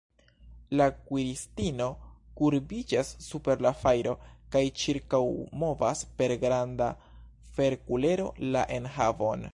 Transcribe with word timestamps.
La 0.79 0.85
kuiristino 1.09 1.89
kurbiĝas 2.39 3.11
super 3.25 3.61
la 3.67 3.73
fajro, 3.83 4.15
kaj 4.55 4.65
ĉirkaŭmovas 4.85 6.03
per 6.23 6.37
granda 6.45 6.91
ferkulero 7.59 8.31
la 8.57 8.69
enhavon. 8.81 9.47